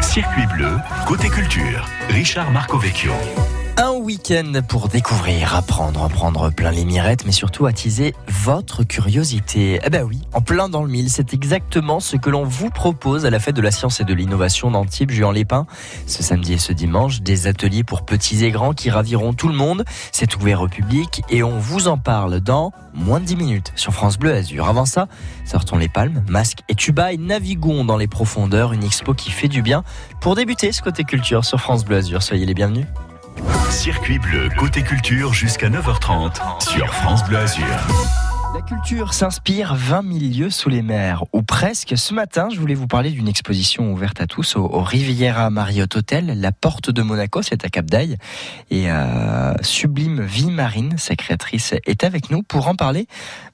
Circuit 0.00 0.46
bleu, 0.54 0.76
côté 1.06 1.28
culture. 1.28 1.86
Richard 2.08 2.50
Marcovecchio. 2.50 3.12
Un 3.78 3.92
week-end 3.92 4.52
pour 4.68 4.88
découvrir, 4.88 5.56
apprendre, 5.56 6.06
prendre 6.10 6.50
plein 6.50 6.70
les 6.70 6.84
mirettes, 6.84 7.24
mais 7.24 7.32
surtout 7.32 7.64
attiser 7.64 8.14
votre 8.28 8.84
curiosité. 8.84 9.80
Eh 9.82 9.88
ben 9.88 10.04
oui, 10.04 10.20
en 10.34 10.42
plein 10.42 10.68
dans 10.68 10.82
le 10.82 10.90
mille, 10.90 11.08
c'est 11.08 11.32
exactement 11.32 11.98
ce 11.98 12.16
que 12.16 12.28
l'on 12.28 12.44
vous 12.44 12.68
propose 12.68 13.24
à 13.24 13.30
la 13.30 13.40
fête 13.40 13.56
de 13.56 13.62
la 13.62 13.70
science 13.70 13.98
et 14.00 14.04
de 14.04 14.12
l'innovation 14.12 14.70
d'Antibes, 14.70 15.10
Juan-les-Pins. 15.10 15.66
Ce 16.06 16.22
samedi 16.22 16.52
et 16.52 16.58
ce 16.58 16.74
dimanche, 16.74 17.22
des 17.22 17.46
ateliers 17.46 17.82
pour 17.82 18.04
petits 18.04 18.44
et 18.44 18.50
grands 18.50 18.74
qui 18.74 18.90
raviront 18.90 19.32
tout 19.32 19.48
le 19.48 19.54
monde. 19.54 19.84
C'est 20.12 20.36
ouvert 20.36 20.60
au 20.60 20.68
public 20.68 21.22
et 21.30 21.42
on 21.42 21.58
vous 21.58 21.88
en 21.88 21.96
parle 21.96 22.40
dans 22.40 22.72
moins 22.92 23.20
de 23.20 23.24
10 23.24 23.36
minutes 23.36 23.72
sur 23.74 23.94
France 23.94 24.18
Bleu 24.18 24.34
Azur. 24.34 24.68
Avant 24.68 24.84
ça, 24.84 25.08
sortons 25.46 25.78
les 25.78 25.88
palmes, 25.88 26.22
masques 26.28 26.60
et 26.68 26.74
tuba 26.74 27.12
et 27.12 27.16
naviguons 27.16 27.86
dans 27.86 27.96
les 27.96 28.08
profondeurs, 28.08 28.74
une 28.74 28.84
expo 28.84 29.14
qui 29.14 29.30
fait 29.30 29.48
du 29.48 29.62
bien. 29.62 29.82
Pour 30.20 30.36
débuter 30.36 30.72
ce 30.72 30.82
côté 30.82 31.04
culture 31.04 31.46
sur 31.46 31.58
France 31.58 31.86
Bleu 31.86 31.96
Azur, 31.96 32.22
soyez 32.22 32.44
les 32.44 32.54
bienvenus. 32.54 32.86
Circuit 33.70 34.18
bleu, 34.18 34.48
côté 34.58 34.82
culture 34.82 35.32
jusqu'à 35.32 35.68
9h30 35.68 36.62
sur 36.62 36.92
France 36.92 37.24
Bleu 37.24 37.38
Azur. 37.38 37.66
La 38.54 38.60
culture 38.60 39.14
s'inspire 39.14 39.74
20 39.74 40.02
000 40.02 40.18
lieux 40.18 40.50
sous 40.50 40.68
les 40.68 40.82
mers, 40.82 41.24
ou 41.32 41.42
presque. 41.42 41.96
Ce 41.96 42.12
matin, 42.12 42.48
je 42.52 42.60
voulais 42.60 42.74
vous 42.74 42.86
parler 42.86 43.10
d'une 43.10 43.26
exposition 43.26 43.90
ouverte 43.90 44.20
à 44.20 44.26
tous 44.26 44.56
au, 44.56 44.68
Riviera 44.82 45.48
Marriott 45.48 45.96
Hotel, 45.96 46.38
la 46.38 46.52
porte 46.52 46.90
de 46.90 47.00
Monaco, 47.00 47.40
c'est 47.40 47.64
à 47.64 47.70
Cap 47.70 47.86
d'Aille. 47.86 48.18
Et 48.70 48.90
euh, 48.90 49.54
Sublime 49.62 50.20
Vie 50.20 50.50
Marine, 50.50 50.98
sa 50.98 51.16
créatrice, 51.16 51.74
est 51.86 52.04
avec 52.04 52.30
nous 52.30 52.42
pour 52.42 52.68
en 52.68 52.74
parler. 52.74 53.06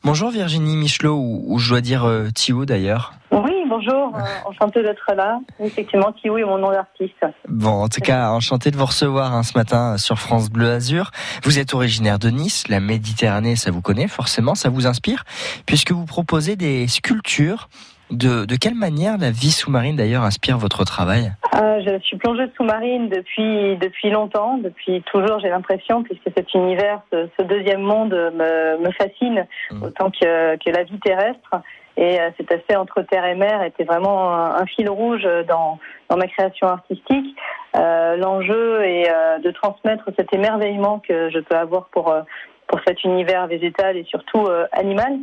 Bonjour 0.03 0.31
Virginie 0.31 0.77
Michelot, 0.77 1.17
ou, 1.17 1.59
je 1.59 1.69
dois 1.69 1.81
dire 1.81 2.05
euh, 2.05 2.31
d'ailleurs. 2.67 3.13
Oui, 3.31 3.53
bonjour, 3.69 4.13
euh, 4.17 4.21
enchanté 4.47 4.83
d'être 4.83 5.13
là. 5.15 5.39
Effectivement, 5.61 6.13
Kiwi 6.13 6.41
est 6.41 6.45
mon 6.45 6.59
nom 6.59 6.71
d'artiste. 6.71 7.27
Bon, 7.47 7.83
en 7.83 7.89
tout 7.89 8.01
cas, 8.01 8.31
enchanté 8.31 8.71
de 8.71 8.77
vous 8.77 8.87
recevoir 8.87 9.35
hein, 9.35 9.43
ce 9.43 9.57
matin 9.57 9.95
euh, 9.95 9.97
sur 9.99 10.19
France 10.19 10.49
Bleu 10.49 10.71
Azur. 10.71 11.11
Vous 11.45 11.59
êtes 11.59 11.75
originaire 11.75 12.19
de 12.19 12.31
Nice, 12.31 12.69
la 12.69 12.81
Méditerranée, 12.81 13.57
ça 13.57 13.71
vous 13.71 13.83
connaît 13.83 14.09
forcément, 14.09 14.55
ça 14.55 14.71
vous 14.71 14.87
inspire, 14.87 15.25
puisque 15.67 15.93
vous 15.93 16.07
proposez 16.07 16.57
des 16.57 16.89
sculptures. 16.89 17.69
De, 18.11 18.45
de 18.47 18.57
quelle 18.57 18.75
manière 18.75 19.19
la 19.19 19.31
vie 19.31 19.51
sous-marine 19.51 19.97
d'ailleurs 19.97 20.23
inspire 20.23 20.59
votre 20.59 20.85
travail 20.85 21.33
euh, 21.55 21.81
Je 21.85 21.99
suis 22.03 22.17
plongeuse 22.17 22.49
sous-marine 22.57 23.09
depuis 23.09 23.77
depuis 23.77 24.11
longtemps, 24.11 24.59
depuis 24.59 25.03
toujours 25.03 25.41
j'ai 25.41 25.51
l'impression, 25.51 26.03
puisque 26.03 26.31
cet 26.37 26.55
univers, 26.55 27.03
ce, 27.13 27.43
deuxième 27.43 27.83
monde 27.83 28.13
me, 28.13 28.79
me 28.79 28.91
fascine 28.93 29.47
mmh. 29.71 29.83
autant 29.83 30.11
que, 30.11 30.57
que 30.57 30.71
la 30.71 30.85
vie 30.85 30.99
terrestre. 31.01 31.61
Et 31.99 32.21
euh, 32.21 32.31
cet 32.37 32.53
aspect 32.53 32.77
entre 32.77 33.03
terre 33.03 33.27
et 33.27 33.35
mer 33.35 33.63
était 33.65 33.83
vraiment 33.83 34.33
un, 34.33 34.65
fil 34.67 34.89
rouge 34.89 35.27
dans, 35.49 35.81
dans 36.09 36.17
ma 36.17 36.29
création 36.29 36.69
artistique. 36.69 37.37
Euh, 37.77 38.17
L'enjeu 38.17 38.85
est 38.85 39.11
euh, 39.11 39.39
de 39.39 39.51
transmettre 39.51 40.09
cet 40.17 40.33
émerveillement 40.33 41.01
que 41.01 41.31
je 41.31 41.39
peux 41.39 41.57
avoir 41.57 41.89
pour, 41.89 42.11
euh, 42.11 42.23
pour 42.67 42.81
cet 42.87 43.05
univers 43.05 43.47
végétal 43.47 43.97
et 43.97 44.05
surtout 44.05 44.47
animal 44.73 45.19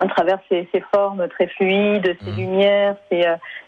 à 0.00 0.06
travers 0.06 0.38
ces, 0.48 0.68
ces, 0.72 0.82
formes 0.92 1.28
très 1.28 1.48
fluides, 1.48 2.16
ces 2.22 2.30
mmh. 2.30 2.36
lumières, 2.36 2.96
ces, 3.10 3.24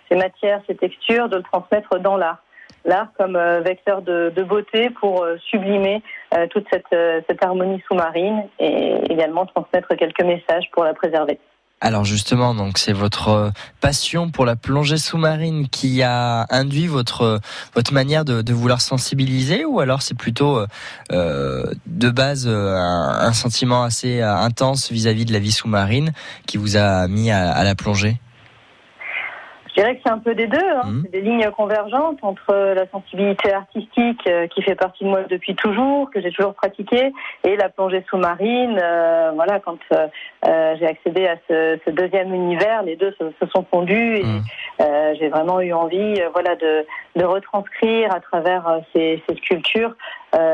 ces, 0.09 0.17
matières, 0.17 0.61
ces 0.67 0.77
textures, 0.77 1.29
de 1.29 1.37
le 1.37 1.43
transmettre 1.43 1.99
dans 1.99 2.17
l'art. 2.17 2.39
L'art 2.87 3.09
comme 3.19 3.37
vecteur 3.63 4.01
de, 4.01 4.33
de, 4.35 4.43
beauté 4.43 4.89
pour 4.89 5.27
sublimer 5.51 6.03
toute 6.49 6.67
cette, 6.73 6.97
cette 7.29 7.45
harmonie 7.45 7.83
sous-marine 7.87 8.45
et 8.59 8.95
également 9.13 9.45
transmettre 9.45 9.95
quelques 9.97 10.23
messages 10.23 10.71
pour 10.73 10.85
la 10.85 10.95
préserver. 10.95 11.39
Alors 11.83 12.05
justement, 12.05 12.55
donc 12.55 12.77
c'est 12.77 12.93
votre 12.93 13.29
euh, 13.29 13.51
passion 13.81 14.31
pour 14.31 14.45
la 14.45 14.55
plongée 14.55 14.99
sous-marine 14.99 15.67
qui 15.71 16.03
a 16.03 16.47
induit 16.51 16.87
votre 16.87 17.41
votre 17.75 17.95
manière 17.95 18.27
de, 18.27 18.53
vouloir 18.53 18.83
sensibiliser, 18.83 19.65
ou 19.65 19.81
alors 19.81 20.03
c'est 20.03 20.15
plutôt 20.15 20.59
euh, 20.59 20.67
euh 21.13 21.65
de 21.87 22.11
base 22.11 22.47
euh, 22.47 22.77
un, 22.77 23.33
sentiment 23.33 23.83
assez 23.83 24.21
intense 24.21 24.93
vis-à-vis 24.93 25.25
de 25.25 25.33
la 25.33 25.39
vie 25.39 25.53
sous-marine 25.53 26.13
qui 26.47 26.59
vous 26.59 26.77
a 26.77 27.09
mis 27.09 27.31
à 27.31 27.65
la 27.65 27.75
plongée? 27.75 28.21
Je 29.71 29.81
dirais 29.81 29.97
que 29.97 30.01
c'est 30.05 30.13
un 30.13 30.19
peu 30.19 30.35
des 30.35 30.47
deux. 30.47 30.59
Hein. 30.59 30.83
Mmh. 30.85 31.03
C'est 31.05 31.13
des 31.13 31.21
lignes 31.21 31.51
convergentes 31.51 32.19
entre 32.23 32.53
la 32.75 32.87
sensibilité 32.89 33.53
artistique 33.53 34.21
euh, 34.27 34.47
qui 34.49 34.63
fait 34.63 34.75
partie 34.75 35.05
de 35.05 35.09
moi 35.09 35.23
depuis 35.29 35.55
toujours, 35.55 36.11
que 36.11 36.21
j'ai 36.21 36.31
toujours 36.31 36.55
pratiqué, 36.55 37.13
et 37.45 37.57
la 37.57 37.69
plongée 37.69 38.05
sous-marine. 38.11 38.79
Euh, 38.83 39.31
voilà, 39.35 39.61
quand 39.61 39.79
euh, 39.93 40.09
euh, 40.47 40.75
j'ai 40.79 40.87
accédé 40.87 41.27
à 41.27 41.37
ce, 41.49 41.79
ce, 41.85 41.91
deuxième 41.91 42.35
univers, 42.35 42.83
les 42.83 42.97
deux 42.97 43.15
se, 43.19 43.25
se 43.41 43.51
sont 43.51 43.65
fondus 43.71 44.17
et 44.17 44.25
mmh. 44.25 45.15
j'ai 45.19 45.29
vraiment 45.29 45.61
eu 45.61 45.73
envie, 45.73 46.21
voilà, 46.33 46.57
de, 46.57 46.87
de, 47.17 47.25
retranscrire 47.25 48.13
à 48.15 48.21
travers 48.21 48.81
ces, 48.93 49.23
ces 49.29 49.37
sculptures 49.37 49.95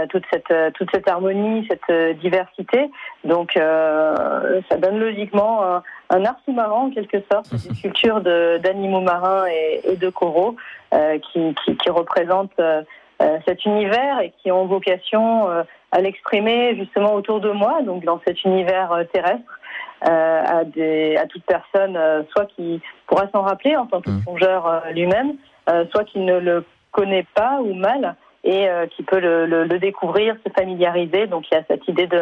toute 0.08 0.24
cette 0.32 0.74
toute 0.74 0.90
cette 0.92 1.08
harmonie, 1.08 1.68
cette 1.68 2.18
diversité. 2.18 2.90
Donc, 3.24 3.52
ça 3.54 4.76
donne 4.78 4.98
logiquement 4.98 5.82
un 6.10 6.24
art 6.24 6.36
sous-marin 6.44 6.86
en 6.86 6.90
quelque 6.90 7.18
sorte, 7.30 7.50
des 7.52 7.74
sculptures 7.74 8.20
d'animaux 8.20 9.00
marins 9.00 9.46
et, 9.46 9.80
et, 9.84 9.96
de 9.96 10.08
coraux 10.08 10.56
euh, 10.94 11.18
qui, 11.18 11.54
qui, 11.64 11.76
qui, 11.76 11.90
représentent 11.90 12.58
euh, 12.60 12.82
euh, 13.22 13.38
cet 13.46 13.64
univers 13.64 14.20
et 14.20 14.32
qui 14.42 14.52
ont 14.52 14.66
vocation 14.66 15.48
euh, 15.48 15.62
à 15.90 16.00
l'exprimer 16.00 16.76
justement 16.76 17.14
autour 17.14 17.40
de 17.40 17.50
moi, 17.50 17.82
donc 17.82 18.04
dans 18.04 18.20
cet 18.26 18.44
univers 18.44 18.92
euh, 18.92 19.04
terrestre, 19.04 19.60
à, 20.02 20.64
des, 20.64 21.16
à 21.16 21.26
toute 21.26 21.42
personne, 21.46 21.98
soit 22.30 22.44
qui 22.54 22.82
pourra 23.06 23.28
s'en 23.34 23.40
rappeler 23.40 23.76
en 23.76 23.86
tant 23.86 24.02
que 24.02 24.10
mmh. 24.10 24.22
plongeur 24.24 24.82
lui-même, 24.92 25.36
soit 25.90 26.04
qui 26.04 26.18
ne 26.18 26.38
le 26.38 26.64
connaît 26.92 27.26
pas 27.34 27.60
ou 27.62 27.72
mal 27.72 28.14
et 28.46 28.68
qui 28.96 29.02
peut 29.02 29.18
le, 29.18 29.44
le, 29.44 29.64
le 29.64 29.78
découvrir, 29.78 30.36
se 30.46 30.52
familiariser. 30.52 31.26
Donc 31.26 31.50
il 31.50 31.54
y 31.54 31.58
a 31.58 31.64
cette 31.68 31.86
idée 31.88 32.06
de 32.06 32.20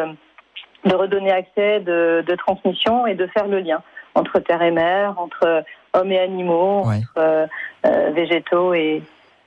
de 0.85 0.95
redonner 0.95 1.33
accès, 1.33 1.81
de, 1.81 2.25
de, 2.27 2.35
transmission 2.35 3.07
et 3.07 3.15
de 3.15 3.27
faire 3.29 3.47
le 3.47 3.61
lien 3.61 3.83
entre 4.15 4.39
terre 4.39 4.63
et 4.63 4.71
mer, 4.71 5.15
entre 5.17 5.65
hommes 5.93 6.13
et 6.13 6.19
animaux, 6.19 6.83
entre 6.85 7.19
euh, 7.19 7.47
euh, 7.87 8.11
végétaux 8.11 8.75
et, 8.75 9.03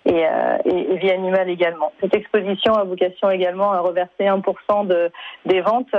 et, 0.06 0.26
euh, 0.26 0.58
et, 0.66 0.98
vie 0.98 1.12
animale 1.12 1.50
également. 1.50 1.92
Cette 2.02 2.16
exposition 2.16 2.74
a 2.74 2.84
vocation 2.84 3.30
également 3.30 3.72
à 3.72 3.80
reverser 3.80 4.26
1% 4.26 4.88
de, 4.88 5.12
des 5.46 5.62
ventes 5.62 5.96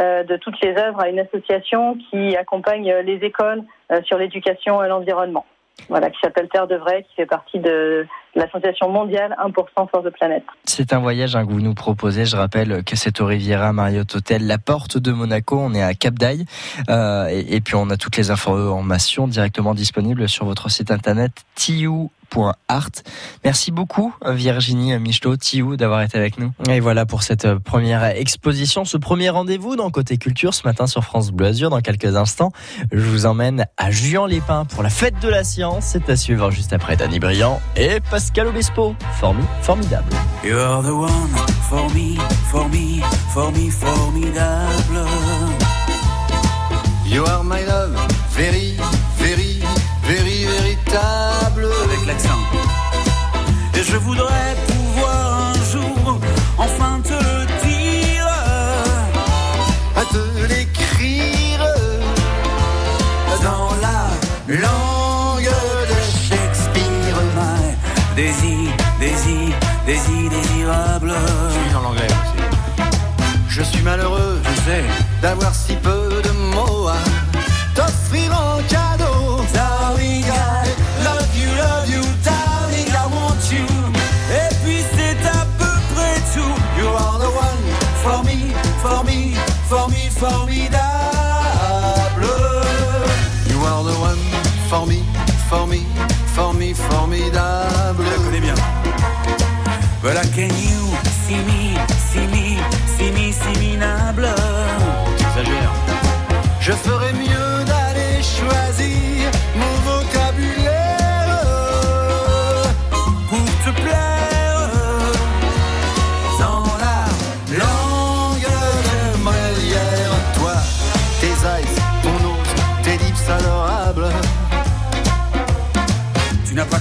euh, 0.00 0.22
de 0.24 0.36
toutes 0.36 0.60
les 0.62 0.76
œuvres 0.76 1.00
à 1.00 1.08
une 1.08 1.18
association 1.18 1.96
qui 2.10 2.36
accompagne 2.36 2.92
les 3.04 3.16
écoles 3.24 3.62
sur 4.04 4.18
l'éducation 4.18 4.82
et 4.82 4.88
l'environnement 4.88 5.44
voilà, 5.88 6.10
qui 6.10 6.18
s'appelle 6.22 6.48
Terre 6.48 6.66
de 6.66 6.76
Vrai, 6.76 7.04
qui 7.08 7.16
fait 7.16 7.26
partie 7.26 7.58
de 7.58 8.06
l'association 8.34 8.88
mondiale 8.88 9.36
1% 9.44 9.88
Force 9.90 10.04
de 10.04 10.10
Planète. 10.10 10.44
C'est 10.64 10.92
un 10.92 11.00
voyage 11.00 11.36
hein, 11.36 11.46
que 11.46 11.52
vous 11.52 11.60
nous 11.60 11.74
proposez. 11.74 12.24
Je 12.24 12.36
rappelle 12.36 12.82
que 12.84 12.96
c'est 12.96 13.20
au 13.20 13.26
Riviera 13.26 13.72
Marriott 13.72 14.14
Hotel, 14.14 14.46
la 14.46 14.58
porte 14.58 14.96
de 14.98 15.12
Monaco. 15.12 15.58
On 15.58 15.74
est 15.74 15.82
à 15.82 15.94
Cap 15.94 16.14
d'Aille. 16.14 16.44
Euh, 16.88 17.28
et, 17.28 17.56
et, 17.56 17.60
puis 17.60 17.74
on 17.74 17.90
a 17.90 17.96
toutes 17.96 18.16
les 18.16 18.30
informations 18.30 19.28
directement 19.28 19.74
disponibles 19.74 20.28
sur 20.28 20.46
votre 20.46 20.70
site 20.70 20.90
internet 20.90 21.32
tiu 21.54 22.10
art. 22.68 22.90
Merci 23.44 23.70
beaucoup 23.70 24.14
Virginie 24.24 24.98
Michelot, 24.98 25.36
Tiou, 25.36 25.76
d'avoir 25.76 26.02
été 26.02 26.18
avec 26.18 26.38
nous. 26.38 26.52
Et 26.70 26.80
voilà 26.80 27.06
pour 27.06 27.22
cette 27.22 27.44
euh, 27.44 27.58
première 27.58 28.04
exposition, 28.04 28.84
ce 28.84 28.96
premier 28.96 29.30
rendez-vous 29.30 29.76
dans 29.76 29.90
Côté 29.90 30.16
Culture 30.16 30.54
ce 30.54 30.66
matin 30.66 30.86
sur 30.86 31.04
France 31.04 31.30
Bleu 31.30 31.48
Azur. 31.48 31.70
Dans 31.70 31.80
quelques 31.80 32.16
instants, 32.16 32.52
je 32.90 33.00
vous 33.00 33.26
emmène 33.26 33.66
à 33.76 33.90
Juan-les-Pins 33.90 34.64
pour 34.66 34.82
la 34.82 34.90
fête 34.90 35.20
de 35.20 35.28
la 35.28 35.44
science. 35.44 35.84
C'est 35.86 36.08
à 36.08 36.16
suivre 36.16 36.50
juste 36.50 36.72
après 36.72 36.96
Danny 36.96 37.18
Briand 37.18 37.60
et 37.76 38.00
Pascal 38.10 38.48
Obispo. 38.48 38.94
Formi, 39.20 39.44
formidable. 39.60 40.12
You're 40.44 40.82
the 40.82 40.92
one 40.92 41.30
for 41.68 41.88
me, 41.94 42.16
for 42.50 42.68
me, 42.68 43.00
for 43.32 43.52
me, 43.52 43.70
formidable. 43.70 45.08
You 47.06 47.24
are 47.24 47.44
my 47.44 47.64
love, 47.64 47.94
very, 48.30 48.76
Et 53.82 53.84
je 53.84 53.96
voudrais 53.96 54.54
pouvoir 54.68 55.50
un 55.50 55.72
jour 55.72 56.20
enfin 56.56 57.00
te 57.02 57.14
le 57.14 57.46
dire. 57.66 58.28
À 59.96 60.04
te 60.04 60.46
l'écrire 60.46 61.66
dans 63.42 63.70
la 63.86 64.00
langue 64.54 65.56
de 65.90 65.98
Shakespeare. 66.28 67.18
My 67.34 67.74
désir, 68.14 68.70
désir, 69.00 69.52
désir 69.84 70.30
désirable. 70.30 71.12
Je 71.48 71.58
suis 71.58 71.76
en 71.76 71.80
l'anglais 71.80 72.06
aussi. 72.06 72.42
Je 73.48 73.62
suis 73.62 73.82
malheureux, 73.82 74.40
je 74.44 74.60
sais, 74.60 74.84
d'avoir 75.20 75.52
si 75.54 75.74
peu 75.74 76.01
formidable. 90.22 90.78
You 93.50 93.58
are 93.70 93.82
the 93.82 93.96
one 94.08 94.22
for 94.70 94.86
me, 94.86 95.02
for 95.48 95.66
me, 95.66 95.80
for 96.34 96.54
me, 96.54 96.74
formidable. 96.74 98.04
Je 98.04 98.10
la 98.10 98.18
connais 98.24 98.40
bien. 98.40 98.54
But 100.02 100.16
I 100.16 100.26
can 100.34 100.50
you 100.66 100.80
see 101.24 101.40
me, 101.48 101.76
see 102.10 102.26
me, 102.34 102.58
see 102.96 103.10
me, 103.10 103.32
see 103.32 103.56
me, 103.60 103.76
nable. 103.76 104.34
Je 106.60 106.72
fais 106.72 106.91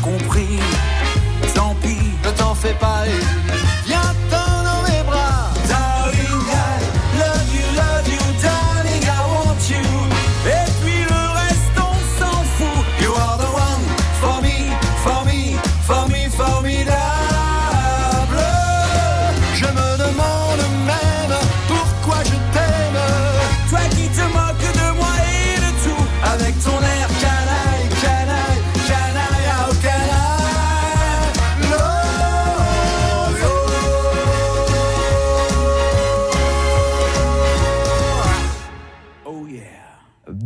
compris, 0.01 0.59
tant 1.53 1.75
pis, 1.81 1.97
ne 2.25 2.31
t'en 2.31 2.55
fais 2.55 2.73
pas 2.73 3.05
et 3.07 3.85
viens-t'en 3.85 4.40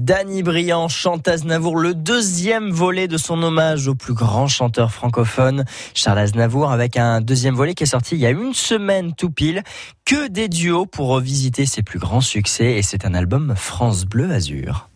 Danny 0.05 0.43
Briand 0.43 0.87
chante 0.87 1.27
Aznavour, 1.27 1.77
le 1.77 1.95
deuxième 1.95 2.69
volet 2.69 3.07
de 3.07 3.17
son 3.17 3.41
hommage 3.41 3.87
au 3.87 3.95
plus 3.95 4.13
grand 4.13 4.45
chanteur 4.45 4.91
francophone, 4.91 5.65
Charles 5.95 6.19
Aznavour, 6.19 6.71
avec 6.71 6.95
un 6.95 7.21
deuxième 7.21 7.55
volet 7.55 7.73
qui 7.73 7.85
est 7.85 7.87
sorti 7.87 8.13
il 8.13 8.21
y 8.21 8.27
a 8.27 8.29
une 8.29 8.53
semaine 8.53 9.15
tout 9.15 9.31
pile. 9.31 9.63
Que 10.05 10.27
des 10.27 10.47
duos 10.47 10.85
pour 10.85 11.07
revisiter 11.07 11.65
ses 11.65 11.81
plus 11.81 11.97
grands 11.97 12.21
succès 12.21 12.73
et 12.73 12.83
c'est 12.83 13.03
un 13.03 13.15
album 13.15 13.55
France 13.57 14.05
Bleu 14.05 14.31
Azur. 14.31 14.89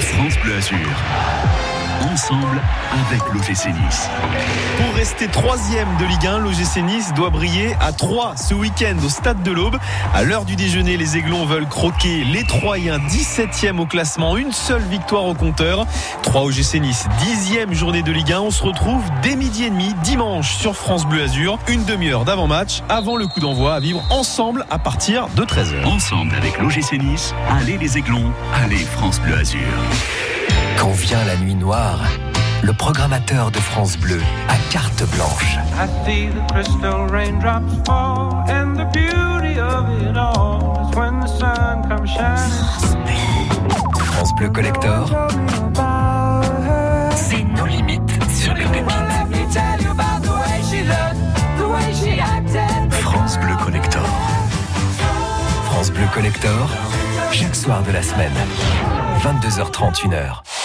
France 0.00 0.38
Bleu 0.42 0.54
Azur. 0.54 1.57
Ensemble 2.00 2.62
avec 2.92 3.20
l'OGC 3.32 3.74
Nice. 3.74 4.08
Pour 4.76 4.94
rester 4.94 5.26
troisième 5.26 5.88
de 5.98 6.04
Ligue 6.04 6.26
1, 6.26 6.38
l'OGC 6.38 6.82
Nice 6.84 7.12
doit 7.14 7.30
briller 7.30 7.74
à 7.80 7.92
3 7.92 8.36
ce 8.36 8.54
week-end 8.54 8.94
au 9.04 9.08
Stade 9.08 9.42
de 9.42 9.50
l'Aube. 9.50 9.76
À 10.14 10.22
l'heure 10.22 10.44
du 10.44 10.54
déjeuner, 10.54 10.96
les 10.96 11.16
Aiglons 11.16 11.44
veulent 11.44 11.66
croquer 11.66 12.22
les 12.24 12.44
Troyens 12.44 12.98
17e 12.98 13.78
au 13.78 13.86
classement, 13.86 14.36
une 14.36 14.52
seule 14.52 14.82
victoire 14.82 15.24
au 15.24 15.34
compteur. 15.34 15.86
3 16.22 16.42
OGC 16.42 16.74
Nice, 16.80 17.06
10e 17.20 17.72
journée 17.72 18.02
de 18.02 18.12
Ligue 18.12 18.32
1. 18.32 18.40
On 18.42 18.50
se 18.50 18.62
retrouve 18.62 19.02
dès 19.22 19.34
midi 19.34 19.64
et 19.64 19.70
demi 19.70 19.94
dimanche 20.04 20.54
sur 20.54 20.76
France 20.76 21.04
Bleu 21.04 21.24
Azur. 21.24 21.58
Une 21.66 21.84
demi-heure 21.84 22.24
d'avant-match 22.24 22.82
avant 22.88 23.16
le 23.16 23.26
coup 23.26 23.40
d'envoi 23.40 23.74
à 23.74 23.80
vivre 23.80 24.04
ensemble 24.10 24.66
à 24.70 24.78
partir 24.78 25.26
de 25.34 25.42
13h. 25.42 25.84
Ensemble 25.84 26.34
avec 26.36 26.58
l'OGC 26.58 26.92
Nice, 26.98 27.34
allez 27.50 27.76
les 27.76 27.98
Aiglons, 27.98 28.32
allez 28.54 28.78
France 28.78 29.20
Bleu 29.20 29.36
Azur. 29.36 29.58
Quand 30.78 30.92
vient 30.92 31.24
la 31.24 31.36
nuit 31.36 31.54
noire, 31.54 32.00
le 32.62 32.72
programmateur 32.72 33.50
de 33.50 33.58
France 33.58 33.96
Bleu 33.98 34.20
a 34.48 34.56
carte 34.72 35.04
blanche. 35.14 35.58
I 35.74 35.86
see 36.04 36.28
the 36.28 36.52
crystal 36.52 37.06
raindrops 37.08 37.72
fall, 37.84 38.44
and 38.48 38.76
the 38.76 38.84
beauty 38.92 39.58
of 39.58 39.84
it 40.02 40.16
all 40.16 40.88
is 40.88 40.96
when 40.96 41.20
the 41.20 41.26
sun 41.26 41.82
comes 41.88 42.08
shining. 42.10 42.48
France 43.96 44.32
Bleu 44.36 44.50
Collector, 44.50 45.06
c'est 47.14 47.42
nos 47.42 47.66
limites 47.66 48.24
sur 48.32 48.54
les 48.54 48.64
pépites. 48.64 48.88
France 52.90 53.38
Bleu 53.38 53.56
Collector. 53.64 54.02
France 55.70 55.90
Bleu 55.90 56.06
Collector, 56.14 56.68
chaque 57.32 57.54
soir 57.54 57.82
de 57.82 57.92
la 57.92 58.02
semaine, 58.02 58.32
22h30, 59.22 60.08
1h. 60.08 60.57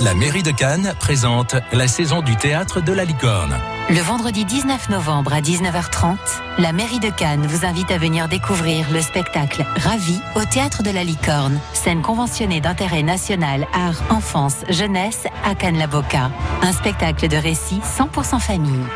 La 0.00 0.14
mairie 0.14 0.42
de 0.42 0.50
Cannes 0.50 0.94
présente 0.98 1.54
la 1.72 1.86
saison 1.86 2.22
du 2.22 2.34
théâtre 2.36 2.80
de 2.80 2.92
la 2.92 3.04
licorne. 3.04 3.56
Le 3.88 4.00
vendredi 4.00 4.44
19 4.44 4.88
novembre 4.88 5.32
à 5.32 5.40
19h30, 5.40 6.16
la 6.58 6.72
mairie 6.72 6.98
de 6.98 7.10
Cannes 7.10 7.46
vous 7.46 7.64
invite 7.64 7.90
à 7.90 7.98
venir 7.98 8.28
découvrir 8.28 8.90
le 8.90 9.00
spectacle 9.00 9.64
Ravi 9.76 10.20
au 10.34 10.44
théâtre 10.44 10.82
de 10.82 10.90
la 10.90 11.04
Licorne, 11.04 11.58
scène 11.72 12.02
conventionnée 12.02 12.60
d'intérêt 12.60 13.02
national 13.02 13.66
art, 13.72 14.02
enfance, 14.10 14.56
jeunesse 14.68 15.26
à 15.44 15.54
Cannes-la-Boca. 15.54 16.30
Un 16.62 16.72
spectacle 16.72 17.28
de 17.28 17.36
récit 17.36 17.80
100% 17.96 18.40
famille. 18.40 18.86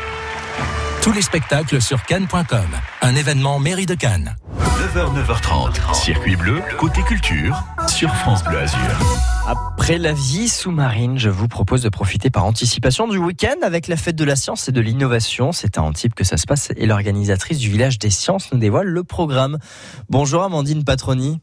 Tous 1.01 1.13
les 1.13 1.21
spectacles 1.21 1.81
sur 1.81 2.03
cannes.com, 2.03 2.67
un 3.01 3.15
événement 3.15 3.59
mairie 3.59 3.85
de 3.85 3.95
Cannes. 3.95 4.35
9h, 4.97 5.13
9h30. 5.13 5.93
Circuit 5.93 6.35
bleu, 6.35 6.59
côté 6.79 7.03
culture, 7.03 7.63
sur 7.87 8.09
France 8.15 8.43
Bleu 8.43 8.57
Azur. 8.57 8.79
Après 9.47 9.99
la 9.99 10.11
vie 10.11 10.49
sous-marine, 10.49 11.19
je 11.19 11.29
vous 11.29 11.47
propose 11.47 11.83
de 11.83 11.89
profiter 11.89 12.31
par 12.31 12.45
anticipation 12.45 13.07
du 13.07 13.19
week-end 13.19 13.57
avec 13.61 13.87
la 13.87 13.95
fête 13.95 14.15
de 14.15 14.25
la 14.25 14.35
science 14.35 14.67
et 14.69 14.71
de 14.71 14.81
l'innovation. 14.81 15.51
C'est 15.51 15.77
à 15.77 15.83
Antibes 15.83 16.15
que 16.15 16.23
ça 16.23 16.37
se 16.37 16.47
passe 16.47 16.71
et 16.75 16.87
l'organisatrice 16.87 17.59
du 17.59 17.69
village 17.69 17.99
des 17.99 18.09
sciences 18.09 18.51
nous 18.51 18.57
dévoile 18.57 18.87
le 18.87 19.03
programme. 19.03 19.59
Bonjour 20.09 20.41
Amandine 20.41 20.83
Patroni. 20.83 21.41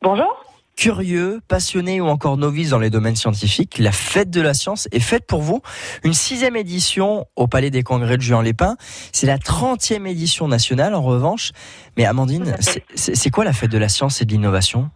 Bonjour. 0.00 0.43
Curieux, 0.76 1.40
passionné 1.46 2.00
ou 2.00 2.06
encore 2.06 2.36
novice 2.36 2.70
dans 2.70 2.78
les 2.78 2.90
domaines 2.90 3.14
scientifiques, 3.14 3.78
la 3.78 3.92
fête 3.92 4.30
de 4.30 4.40
la 4.40 4.54
science 4.54 4.88
est 4.90 5.00
faite 5.00 5.24
pour 5.26 5.40
vous. 5.40 5.62
Une 6.02 6.14
sixième 6.14 6.56
édition 6.56 7.26
au 7.36 7.46
Palais 7.46 7.70
des 7.70 7.82
Congrès 7.82 8.16
de 8.16 8.22
Juan-les-Pins. 8.22 8.76
C'est 9.12 9.26
la 9.26 9.38
trentième 9.38 10.06
édition 10.06 10.48
nationale 10.48 10.94
en 10.94 11.02
revanche. 11.02 11.52
Mais 11.96 12.04
Amandine, 12.04 12.56
c'est 12.60 12.84
c'est 12.94 13.30
quoi 13.30 13.44
la 13.44 13.52
fête 13.52 13.70
de 13.70 13.78
la 13.78 13.88
science 13.88 14.20
et 14.20 14.24
de 14.24 14.32
l'innovation? 14.32 14.90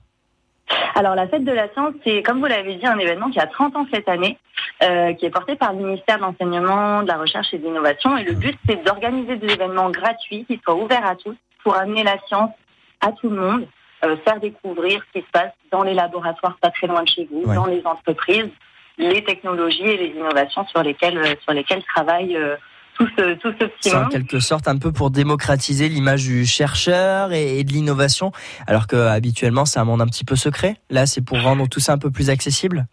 Alors 0.94 1.14
la 1.14 1.28
fête 1.28 1.44
de 1.44 1.52
la 1.52 1.72
science, 1.72 1.94
c'est 2.04 2.22
comme 2.22 2.40
vous 2.40 2.46
l'avez 2.46 2.75
dit 2.75 2.86
un 2.86 2.98
événement 2.98 3.30
qui 3.30 3.38
a 3.38 3.46
30 3.46 3.76
ans 3.76 3.86
cette 3.92 4.08
année, 4.08 4.36
euh, 4.82 5.14
qui 5.14 5.26
est 5.26 5.30
porté 5.30 5.54
par 5.54 5.72
le 5.72 5.78
ministère 5.78 6.16
de 6.16 6.22
l'enseignement, 6.22 7.02
de 7.02 7.08
la 7.08 7.18
recherche 7.18 7.54
et 7.54 7.58
de 7.58 7.64
l'innovation. 7.64 8.16
Et 8.16 8.25
le 8.25 8.32
but, 8.32 8.58
c'est 8.66 8.85
d'organiser 8.85 9.37
des 9.37 9.52
événements 9.52 9.90
gratuits 9.90 10.44
qui 10.47 10.61
soient 10.64 10.75
ouverts 10.75 11.06
à 11.06 11.14
tous 11.14 11.37
pour 11.62 11.76
amener 11.76 12.02
la 12.02 12.16
science 12.26 12.50
à 13.00 13.12
tout 13.12 13.30
le 13.30 13.40
monde, 13.40 13.66
euh, 14.05 14.17
faire 14.25 14.38
découvrir 14.40 15.02
ce 15.12 15.19
qui 15.21 15.26
se 15.26 15.31
passe 15.33 15.52
dans 15.73 15.83
les 15.83 15.95
laboratoires 15.95 16.57
pas 16.61 16.71
très 16.71 16.87
loin 16.87 17.02
de 17.02 17.09
chez 17.09 17.28
vous, 17.31 17.43
Ouais. 17.49 17.55
dans 17.55 17.67
les 17.67 17.83
entreprises, 17.85 18.49
les 18.99 19.23
technologies 19.25 19.83
et 19.83 19.97
les 19.97 20.07
innovations 20.17 20.67
sur 20.67 20.83
lesquelles 20.83 21.19
euh, 21.19 21.35
sur 21.43 21.52
lesquelles 21.52 21.83
travaille 21.95 22.37
euh, 22.37 22.57
tout 22.99 23.07
ce 23.17 23.35
tout 23.35 23.52
ce 23.61 23.64
petit 23.67 23.90
C'est 23.90 23.95
en 23.97 24.02
monde. 24.02 24.11
quelque 24.11 24.40
sorte 24.40 24.67
un 24.69 24.76
peu 24.78 24.90
pour 24.93 25.11
démocratiser 25.11 25.88
l'image 25.88 26.25
du 26.25 26.45
chercheur 26.47 27.33
et, 27.33 27.59
et 27.61 27.64
de 27.64 27.73
l'innovation, 27.73 28.33
alors 28.67 28.87
que 28.88 28.97
habituellement 28.97 29.64
c'est 29.64 29.78
un 29.78 29.85
monde 29.85 30.02
un 30.02 30.07
petit 30.07 30.25
peu 30.25 30.35
secret. 30.37 30.76
Là, 30.90 31.07
c'est 31.07 31.21
pour 31.25 31.40
rendre 31.40 31.69
tout 31.69 31.81
ça 31.81 31.93
un 31.93 31.99
peu 31.99 32.11
plus 32.11 32.28
accessible. 32.31 32.87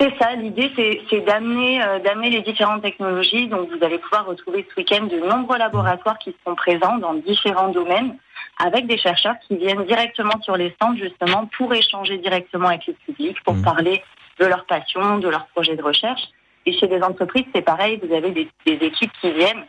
C'est 0.00 0.12
ça, 0.18 0.32
l'idée 0.34 0.72
c'est 1.08 1.20
d'amener 1.20 1.82
euh, 1.82 2.00
d'amener 2.00 2.30
les 2.30 2.42
différentes 2.42 2.82
technologies. 2.82 3.46
Donc 3.46 3.68
vous 3.70 3.84
allez 3.84 3.98
pouvoir 3.98 4.26
retrouver 4.26 4.66
ce 4.68 4.80
week-end 4.80 5.04
de 5.04 5.18
nombreux 5.20 5.56
laboratoires 5.58 6.18
qui 6.18 6.34
sont 6.44 6.54
présents 6.56 6.98
dans 6.98 7.14
différents 7.14 7.68
domaines 7.68 8.16
avec 8.58 8.86
des 8.86 8.98
chercheurs 8.98 9.36
qui 9.46 9.56
viennent 9.56 9.84
directement 9.84 10.40
sur 10.42 10.56
les 10.56 10.70
stands 10.72 10.96
justement 10.96 11.48
pour 11.56 11.72
échanger 11.74 12.18
directement 12.18 12.68
avec 12.68 12.86
le 12.86 12.94
public, 12.94 13.36
pour 13.44 13.54
Mhm. 13.54 13.62
parler 13.62 14.02
de 14.40 14.46
leur 14.46 14.64
passion, 14.66 15.18
de 15.18 15.28
leurs 15.28 15.46
projets 15.46 15.76
de 15.76 15.82
recherche. 15.82 16.22
Et 16.66 16.72
chez 16.72 16.86
les 16.88 17.02
entreprises, 17.02 17.44
c'est 17.54 17.62
pareil, 17.62 18.00
vous 18.02 18.12
avez 18.14 18.30
des, 18.30 18.48
des 18.66 18.78
équipes 18.86 19.12
qui 19.20 19.30
viennent 19.32 19.64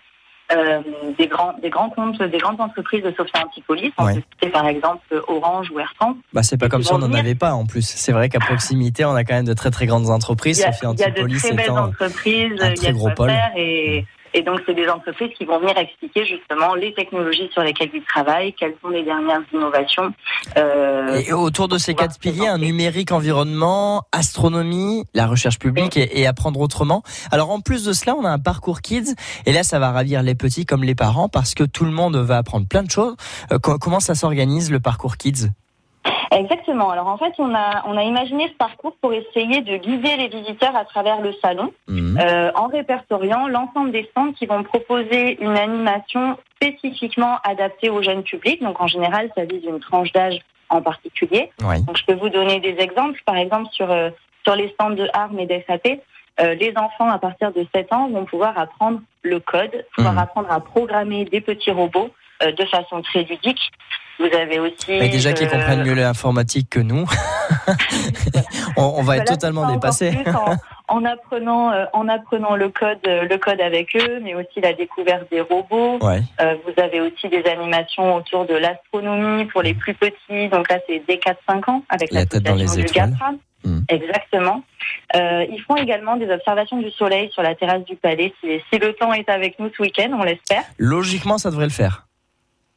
euh, 0.52 0.82
des 1.18 1.28
grands 1.28 1.54
des 1.62 1.70
grands 1.70 1.90
comptes, 1.90 2.22
des 2.22 2.38
grandes 2.38 2.62
entreprises 2.62 3.04
de 3.04 3.12
Sophia 3.18 3.44
Antipolis. 3.46 3.92
On 3.98 4.06
Ouais. 4.06 4.22
par 4.54 4.68
exemple 4.68 5.24
Orange 5.28 5.72
ou 5.72 5.80
Air 5.80 5.92
France. 5.96 6.18
Bah, 6.34 6.44
c'est 6.44 6.58
pas 6.58 6.70
comme 6.70 6.84
si 6.84 6.94
on 6.94 7.00
n'en 7.00 7.14
avait 7.14 7.36
pas 7.36 7.54
en 7.54 7.66
plus. 7.66 7.86
C'est 7.86 8.12
vrai 8.12 8.30
qu'à 8.30 8.40
proximité, 8.40 9.06
on 9.06 9.16
a 9.16 9.24
quand 9.24 9.34
même 9.34 9.46
de 9.46 9.54
très 9.54 9.72
très 9.72 9.88
grandes 9.88 10.10
entreprises. 10.10 10.60
Il 10.60 10.62
y 10.62 10.66
a, 10.66 10.72
Sophie 10.74 10.94
il 10.98 11.00
y 11.00 11.04
a 11.04 11.10
de 11.10 11.38
très 11.40 11.54
belles 11.54 11.72
entreprises, 11.72 12.52
un 12.62 12.70
il 12.70 12.74
y 12.74 12.76
très 12.76 12.88
a 12.88 12.92
de 12.92 12.96
gros 12.96 13.06
quoi 13.06 13.16
pôle. 13.16 13.30
faire 13.30 13.52
et, 13.58 14.06
et 14.38 14.42
donc 14.44 14.60
c'est 14.66 14.74
des 14.76 14.88
entreprises 14.90 15.32
qui 15.38 15.46
vont 15.46 15.60
venir 15.60 15.76
expliquer 15.78 16.26
justement 16.26 16.76
les 16.76 16.94
technologies 16.94 17.50
sur 17.54 17.64
lesquelles 17.64 17.90
ils 17.94 18.04
travaillent, 18.04 18.54
quelles 18.54 18.76
sont 18.82 18.90
les 18.90 19.04
dernières 19.04 19.42
innovations. 19.54 20.14
euh, 20.58 21.22
Et 21.26 21.34
autour 21.34 21.68
de 21.68 21.78
ces 21.78 21.94
quatre 21.96 22.20
piliers, 22.20 22.48
un 22.48 22.58
numérique, 22.60 23.12
environnement, 23.12 24.04
astronomie, 24.12 25.06
la 25.14 25.26
recherche 25.28 25.58
publique 25.58 25.96
et, 25.98 26.20
et 26.20 26.28
apprendre 26.28 26.60
autrement. 26.60 27.02
Alors 27.32 27.50
en 27.50 27.62
plus 27.62 27.86
de 27.86 27.94
cela, 27.94 28.16
on 28.16 28.26
a 28.26 28.30
un 28.30 28.40
parcours 28.40 28.82
kids 28.82 29.16
et 29.46 29.52
là, 29.54 29.64
ça 29.64 29.80
va 29.80 29.92
ravir 29.92 30.22
les 30.22 30.36
petits 30.36 30.66
comme 30.66 30.84
les 30.84 30.96
parents 30.96 31.30
parce 31.30 31.54
que 31.56 31.64
tout 31.64 31.86
le 31.86 31.92
monde 31.92 32.18
va 32.18 32.38
apprendre 32.38 32.68
plein 32.68 32.84
de 32.84 32.92
choses. 32.92 33.16
Euh, 33.52 33.60
co- 33.60 33.78
comment 33.80 34.00
ça 34.02 34.16
s'organise 34.16 34.70
le 34.72 34.80
parcours 34.80 35.18
kids? 35.18 35.50
Exactement. 36.36 36.90
Alors 36.90 37.08
en 37.08 37.18
fait, 37.18 37.34
on 37.40 37.54
a, 37.56 37.84
on 37.88 37.98
a 37.98 38.04
imaginé 38.04 38.48
ce 38.50 38.54
parcours 38.54 38.96
pour 39.02 39.14
essayer 39.14 39.62
de 39.62 39.78
guider 39.78 40.16
les 40.18 40.28
visiteurs 40.28 40.76
à 40.76 40.86
travers 40.86 41.22
le 41.22 41.34
salon 41.42 41.72
Mhm. 41.88 42.20
euh, 42.22 42.52
en 42.56 42.68
répertoriant 42.68 43.48
l'ensemble 43.48 43.92
des 43.92 44.04
stands 44.12 44.34
qui 44.34 44.46
vont 44.46 44.64
proposer 44.64 45.42
une 45.42 45.58
animation 45.58 46.38
spécifiquement 46.56 47.38
adaptée 47.44 47.90
au 47.90 48.02
jeune 48.04 48.24
public. 48.24 48.62
Donc 48.62 48.82
en 48.82 48.88
général, 48.88 49.30
ça 49.36 49.46
vise 49.46 49.64
une 49.66 49.80
tranche 49.80 50.12
d'âge 50.12 50.40
en 50.70 50.82
particulier. 50.82 51.52
Oui. 51.64 51.82
Donc 51.84 51.98
je 51.98 52.06
peux 52.06 52.16
vous 52.16 52.30
donner 52.30 52.60
des 52.60 52.76
exemples. 52.80 53.22
Par 53.26 53.38
exemple, 53.38 53.70
sur, 53.72 53.92
euh, 53.92 54.10
sur 54.44 54.56
les 54.56 54.70
stands 54.70 54.90
de 54.92 55.08
armes 55.14 55.40
et 55.40 55.46
d'SAP, 55.46 56.02
euh, 56.42 56.54
les 56.56 56.74
enfants 56.76 57.10
à 57.10 57.18
partir 57.18 57.52
de 57.54 57.66
7 57.74 57.94
ans 57.94 58.10
vont 58.10 58.26
pouvoir 58.26 58.58
apprendre 58.58 59.00
le 59.22 59.40
code, 59.40 59.86
pouvoir 59.96 60.14
Mhm. 60.14 60.20
apprendre 60.20 60.52
à 60.52 60.60
programmer 60.60 61.26
des 61.26 61.40
petits 61.42 61.72
robots 61.72 62.10
euh, 62.44 62.52
de 62.52 62.66
façon 62.66 63.02
très 63.02 63.24
ludique. 63.24 63.72
Vous 64.18 64.26
avez 64.34 64.60
aussi... 64.60 64.88
Mais 64.88 65.10
déjà 65.10 65.34
qu'ils 65.34 65.48
euh, 65.48 65.52
comprennent 65.52 65.84
mieux 65.84 65.94
l'informatique 65.94 66.70
que 66.70 66.80
nous, 66.80 67.06
on, 68.78 68.84
on 68.84 68.96
va 68.98 69.02
Voilà, 69.04 69.22
être 69.24 69.34
totalement 69.34 69.70
dépassé. 69.72 70.18
En, 70.88 71.00
en 71.00 71.06
apprenant, 71.06 71.72
euh, 71.74 71.86
en 71.92 72.08
apprenant 72.08 72.56
le 72.56 72.70
code, 72.70 73.00
le 73.06 73.38
code 73.38 73.60
avec 73.60 73.94
eux, 73.96 74.22
mais 74.24 74.34
aussi 74.34 74.62
la 74.62 74.72
découverte 74.72 75.30
des 75.30 75.42
robots. 75.42 76.00
Ouais. 76.02 76.22
Vous 76.40 76.82
avez 76.82 77.02
aussi 77.02 77.28
des 77.28 77.44
animations 77.46 78.16
autour 78.16 78.46
de 78.46 78.54
l'astronomie 78.54 79.46
pour 79.46 79.62
les 79.62 79.74
plus 79.74 79.94
petits. 79.94 80.48
Donc 80.50 80.70
là, 80.70 80.80
c'est 80.88 81.04
dès 81.08 81.18
4-5 81.18 81.70
ans 81.70 81.84
avec 81.90 82.12
La 82.12 82.26
tête 82.26 82.44
dans 82.44 82.56
les 82.56 82.80
étoiles. 82.80 83.14
Hmm. 83.66 83.82
Exactement. 83.90 84.64
Euh, 85.16 85.46
ils 85.50 85.62
font 85.62 85.76
également 85.76 86.18
des 86.18 86.30
observations 86.30 86.78
du 86.80 86.92
soleil 86.92 87.32
sur 87.32 87.42
la 87.42 87.56
terrasse 87.56 87.84
du 87.86 87.96
palais. 87.96 88.32
Si, 88.42 88.62
si 88.72 88.80
le 88.80 88.94
temps 88.94 89.12
est 89.12 89.28
avec 89.28 89.58
nous 89.60 89.72
ce 89.76 89.82
week-end, 89.82 90.12
on 90.14 90.24
l'espère. 90.24 90.64
Logiquement, 90.78 91.40
ça 91.40 91.50
devrait 91.50 91.66
le 91.66 91.72
faire. 91.72 92.06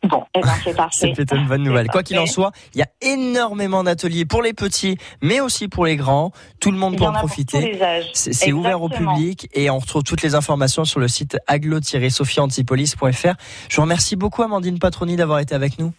Bon, 0.05 0.25
eh 0.35 0.41
ben, 0.41 0.49
c'est 0.63 0.65
C'est 0.71 0.77
parfait. 0.77 1.13
peut-être 1.13 1.35
une 1.35 1.49
bonne 1.49 1.63
nouvelle. 1.65 1.87
C'est 1.87 1.93
Quoi 1.93 2.03
qu'il 2.03 2.19
en 2.19 2.27
soit, 2.27 2.53
il 2.75 2.79
y 2.79 2.83
a 2.83 2.89
énormément 3.01 3.83
d'ateliers 3.83 4.25
pour 4.25 4.43
les 4.43 4.53
petits, 4.53 4.97
mais 5.23 5.41
aussi 5.41 5.69
pour 5.69 5.87
les 5.87 5.97
grands. 5.97 6.31
Tout 6.61 6.71
le 6.71 6.79
monde 6.79 6.97
peut 6.97 7.05
en 7.05 7.15
en 7.15 7.19
profiter. 7.19 7.79
C'est 8.15 8.33
c'est 8.33 8.53
ouvert 8.53 8.83
au 8.83 8.89
public 8.89 9.49
et 9.55 9.71
on 9.71 9.79
retrouve 9.79 10.03
toutes 10.05 10.23
les 10.23 10.35
informations 10.35 10.85
sur 10.85 11.01
le 11.01 11.09
site 11.09 11.37
aglo-sophiantipolis.fr. 11.47 13.35
Je 13.69 13.77
vous 13.77 13.83
remercie 13.83 14.17
beaucoup 14.17 14.43
Amandine 14.43 14.79
Patroni 14.79 15.17
d'avoir 15.17 15.41
été 15.41 15.55
avec 15.55 15.79
nous. 15.79 15.93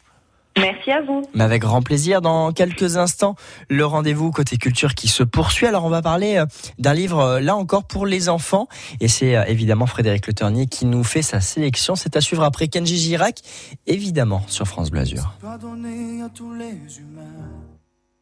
Merci 0.57 0.91
à 0.91 1.01
vous. 1.01 1.23
Mais 1.33 1.43
avec 1.43 1.61
grand 1.61 1.81
plaisir, 1.81 2.21
dans 2.21 2.51
quelques 2.51 2.97
instants, 2.97 3.35
le 3.69 3.85
rendez-vous 3.85 4.31
côté 4.31 4.57
culture 4.57 4.93
qui 4.93 5.07
se 5.07 5.23
poursuit. 5.23 5.67
Alors 5.67 5.85
on 5.85 5.89
va 5.89 6.01
parler 6.01 6.37
euh, 6.37 6.45
d'un 6.79 6.93
livre, 6.93 7.19
euh, 7.19 7.39
là 7.39 7.55
encore, 7.55 7.85
pour 7.85 8.05
les 8.05 8.29
enfants. 8.29 8.67
Et 8.99 9.07
c'est 9.07 9.35
euh, 9.35 9.45
évidemment 9.45 9.85
Frédéric 9.85 10.27
Le 10.27 10.33
Ternier 10.33 10.67
qui 10.67 10.85
nous 10.85 11.03
fait 11.03 11.21
sa 11.21 11.39
sélection. 11.39 11.95
C'est 11.95 12.17
à 12.17 12.21
suivre 12.21 12.43
après 12.43 12.67
Kenji 12.67 12.97
Girac, 12.97 13.41
évidemment, 13.87 14.41
sur 14.47 14.67
France 14.67 14.91
Bleu 14.91 15.01
Azur. 15.01 15.33
Pardonner 15.41 16.21
à 16.23 16.29
tous 16.29 16.53
les 16.53 16.99
humains, 16.99 17.21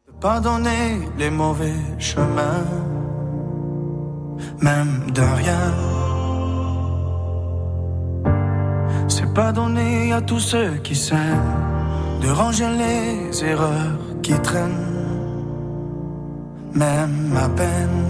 de 0.06 0.12
pardonner 0.20 0.98
les 1.18 1.30
mauvais 1.30 1.74
chemins, 1.98 2.64
même 4.60 5.10
de 5.12 5.22
rien. 5.22 5.74
C'est 9.08 9.32
pardonner 9.34 10.12
à 10.12 10.20
tous 10.20 10.38
ceux 10.38 10.76
qui 10.84 10.94
s'aiment, 10.94 11.77
de 12.20 12.28
ranger 12.30 12.68
les 12.82 13.44
erreurs 13.44 13.98
qui 14.22 14.34
traînent, 14.40 14.96
même 16.74 17.36
à 17.36 17.48
peine. 17.48 18.04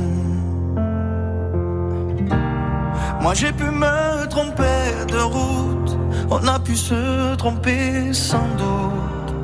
Moi 3.21 3.35
j'ai 3.35 3.53
pu 3.53 3.65
me 3.65 4.27
tromper 4.29 4.81
de 5.09 5.19
route, 5.19 5.99
on 6.31 6.47
a 6.47 6.59
pu 6.59 6.77
se 6.77 7.35
tromper 7.37 8.13
sans 8.13 8.49
doute. 8.57 9.35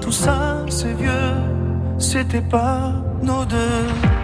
Tout 0.00 0.12
ça 0.12 0.64
c'est 0.68 0.94
vieux, 0.94 1.34
c'était 1.98 2.46
pas 2.56 2.92
nos 3.22 3.44
deux. 3.44 4.17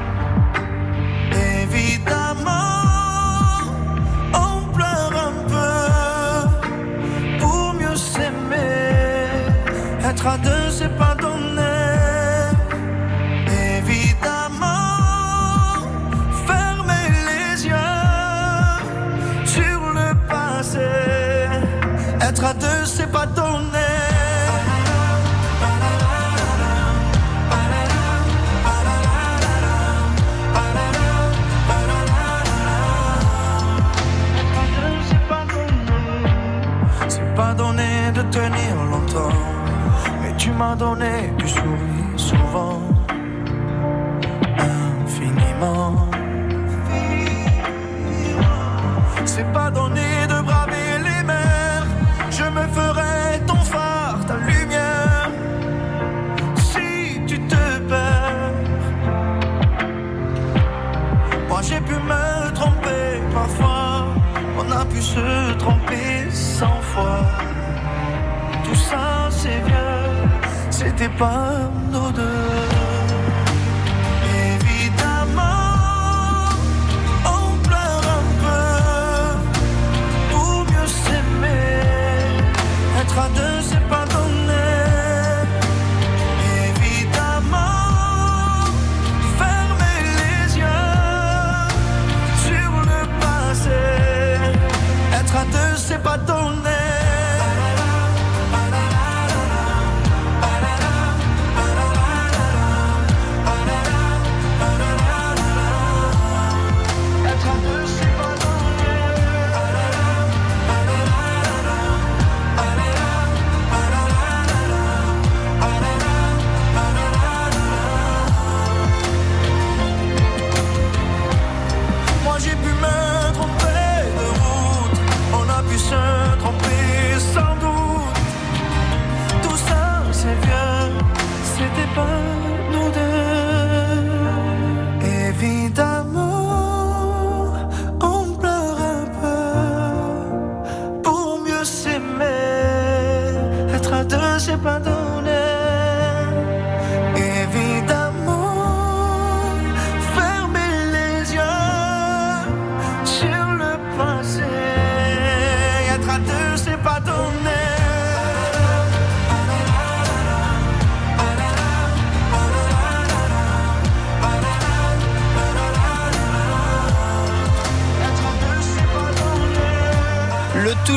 Être 10.25 10.33
à 10.33 10.39
deux, 10.39 10.71
c'est 10.71 10.97
pas 10.97 11.15
donné. 11.21 11.61
Évidemment, 13.77 14.65
fermer 16.47 17.09
les 17.29 17.67
yeux 17.67 17.75
sur 19.45 19.81
le 19.93 20.15
passé. 20.27 20.89
Être 22.23 22.43
à 22.43 22.55
deux, 22.55 22.74
M'as 40.57 40.77
donné 40.77 41.33
du 41.37 41.49
sourire 41.49 42.17
souvent. 42.17 42.81
Infiniment. 44.57 46.09
C'est 49.25 49.53
pas 49.53 49.71
donné 49.71 50.27
de 50.29 50.41
braver 50.43 50.99
les 51.03 51.23
mers. 51.25 51.87
Je 52.31 52.45
me 52.45 52.67
ferai 52.69 53.41
ton 53.49 53.57
phare, 53.57 54.25
ta 54.29 54.37
lumière. 54.37 55.31
Si 56.57 57.21
tu 57.27 57.41
te 57.49 57.79
perds. 57.89 58.53
Moi 61.49 61.61
j'ai 61.63 61.81
pu 61.81 61.95
me 61.95 62.55
tromper 62.55 63.21
parfois. 63.35 64.07
On 64.57 64.71
a 64.71 64.85
pu 64.85 65.03
se 65.03 65.55
tromper 65.59 66.31
cent 66.31 66.81
fois. 66.93 67.34
C'était 70.97 71.09
pas 71.19 71.71
nos 71.91 72.11
deux. 72.13 72.34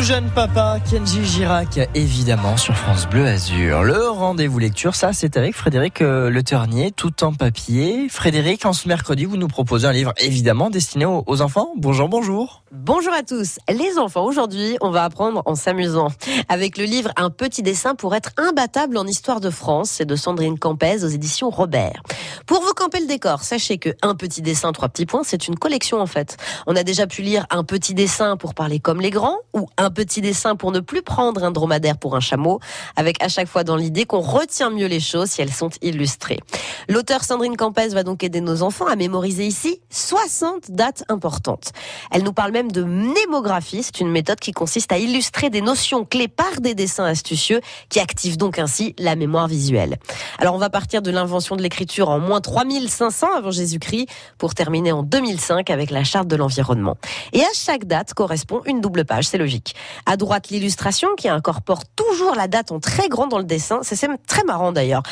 Jeune 0.07 0.29
papa, 0.29 0.77
Kenji 0.89 1.25
Girac, 1.25 1.81
évidemment, 1.93 2.55
sur 2.55 2.73
France 2.77 3.09
Bleu 3.09 3.25
Azur. 3.25 3.83
Le 3.83 4.07
rendez-vous 4.07 4.57
lecture, 4.57 4.95
ça, 4.95 5.11
c'est 5.11 5.35
avec 5.35 5.53
Frédéric 5.53 6.01
euh, 6.01 6.29
Le 6.29 6.43
Ternier, 6.43 6.91
tout 6.91 7.25
en 7.25 7.33
papier. 7.33 8.07
Frédéric, 8.07 8.65
en 8.65 8.71
ce 8.71 8.87
mercredi, 8.87 9.25
vous 9.25 9.35
nous 9.35 9.49
proposez 9.49 9.85
un 9.85 9.91
livre, 9.91 10.13
évidemment, 10.19 10.69
destiné 10.69 11.05
aux, 11.05 11.41
enfants. 11.41 11.73
Bonjour, 11.75 12.07
bonjour. 12.07 12.63
Bonjour 12.71 13.11
à 13.11 13.23
tous. 13.23 13.57
Les 13.69 13.97
enfants, 13.97 14.23
aujourd'hui, 14.23 14.77
on 14.79 14.91
va 14.91 15.03
apprendre 15.03 15.41
en 15.45 15.55
s'amusant. 15.55 16.07
Avec 16.47 16.77
le 16.77 16.85
livre 16.85 17.11
Un 17.17 17.29
petit 17.29 17.61
dessin 17.61 17.93
pour 17.93 18.15
être 18.15 18.31
imbattable 18.37 18.97
en 18.97 19.05
histoire 19.05 19.41
de 19.41 19.49
France, 19.49 19.89
c'est 19.89 20.05
de 20.05 20.15
Sandrine 20.15 20.57
Campès 20.57 21.03
aux 21.03 21.09
éditions 21.09 21.49
Robert. 21.49 22.01
Pour 22.45 22.61
vous 22.61 22.73
camper 22.73 23.01
le 23.01 23.07
décor, 23.07 23.41
sachez 23.41 23.77
que 23.77 23.89
Un 24.01 24.15
petit 24.15 24.41
dessin, 24.41 24.71
trois 24.71 24.87
petits 24.87 25.05
points, 25.05 25.23
c'est 25.25 25.49
une 25.49 25.57
collection 25.57 25.99
en 25.99 26.07
fait. 26.07 26.37
On 26.65 26.77
a 26.77 26.83
déjà 26.83 27.07
pu 27.07 27.23
lire 27.23 27.45
Un 27.49 27.65
petit 27.65 27.93
dessin 27.93 28.37
pour 28.37 28.53
parler 28.53 28.79
comme 28.79 29.01
les 29.01 29.09
grands 29.09 29.39
ou 29.53 29.67
Un 29.77 29.89
petit 29.97 30.21
dessin 30.21 30.55
pour 30.55 30.71
ne 30.71 30.79
plus 30.79 31.01
prendre 31.01 31.43
un 31.43 31.49
dromadaire 31.49 31.97
pour 31.97 32.15
un 32.15 32.19
chameau, 32.19 32.59
avec 32.95 33.19
à 33.23 33.29
chaque 33.29 33.47
fois 33.47 33.63
dans 33.63 33.75
l'idée 33.75 34.05
qu'on 34.05 34.21
retient 34.21 34.69
mieux 34.69 34.85
les 34.85 34.99
choses 34.99 35.31
si 35.31 35.41
elles 35.41 35.51
sont 35.51 35.71
illustrées. 35.81 36.39
L'auteur 36.87 37.23
Sandrine 37.23 37.57
Campès 37.57 37.95
va 37.95 38.03
donc 38.03 38.23
aider 38.23 38.39
nos 38.39 38.61
enfants 38.61 38.85
à 38.85 38.95
mémoriser 38.95 39.47
ici 39.47 39.81
60 39.89 40.69
dates 40.69 41.03
importantes. 41.09 41.71
Elle 42.11 42.21
nous 42.21 42.31
parle 42.31 42.51
même 42.51 42.71
de 42.71 42.83
mnémographie, 42.83 43.81
c'est 43.81 43.99
une 43.99 44.11
méthode 44.11 44.39
qui 44.39 44.51
consiste 44.51 44.91
à 44.91 44.99
illustrer 44.99 45.49
des 45.49 45.61
notions 45.61 46.05
clés 46.05 46.27
par 46.27 46.61
des 46.61 46.75
dessins 46.75 47.05
astucieux 47.05 47.61
qui 47.89 47.99
activent 47.99 48.37
donc 48.37 48.59
ainsi 48.59 48.93
la 48.99 49.15
mémoire 49.15 49.47
visuelle. 49.47 49.97
Alors 50.37 50.53
on 50.53 50.59
va 50.59 50.69
partir 50.69 51.01
de 51.01 51.09
l'invention 51.09 51.55
de 51.55 51.63
l'écriture 51.63 52.09
en 52.09 52.19
moins 52.19 52.39
3500 52.39 53.29
avant 53.35 53.49
Jésus-Christ 53.49 54.07
pour 54.37 54.53
terminer 54.53 54.91
en 54.91 55.01
2005 55.01 55.71
avec 55.71 55.89
la 55.89 56.03
charte 56.03 56.27
de 56.27 56.35
l'environnement. 56.35 56.97
Et 57.33 57.41
à 57.41 57.49
chaque 57.55 57.85
date 57.85 58.13
correspond 58.13 58.61
une 58.67 58.79
double 58.79 59.03
page, 59.03 59.25
c'est 59.25 59.39
logique. 59.39 59.73
À 60.05 60.17
droite 60.17 60.49
l'illustration 60.49 61.09
qui 61.17 61.29
incorpore 61.29 61.83
toujours 61.95 62.35
la 62.35 62.47
date 62.47 62.71
en 62.71 62.79
très 62.79 63.09
grand 63.09 63.27
dans 63.27 63.37
le 63.37 63.43
dessin, 63.43 63.79
c'est 63.83 63.97
très 64.27 64.43
marrant 64.43 64.71
d'ailleurs. 64.71 65.03